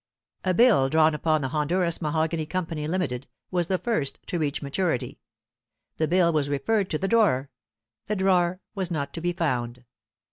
A 0.43 0.55
bill 0.55 0.89
drawn 0.89 1.13
upon 1.13 1.41
the 1.41 1.49
Honduras 1.49 2.01
Mahogany 2.01 2.47
Company, 2.47 2.87
Limited, 2.87 3.27
was 3.51 3.67
the 3.67 3.77
first 3.77 4.17
to 4.25 4.39
reach 4.39 4.63
maturity. 4.63 5.19
The 5.97 6.07
bill 6.07 6.33
was 6.33 6.49
referred 6.49 6.89
to 6.89 6.97
the 6.97 7.07
drawer 7.07 7.51
the 8.07 8.15
drawer 8.15 8.61
was 8.73 8.89
not 8.89 9.13
to 9.13 9.21
be 9.21 9.31
found. 9.31 9.83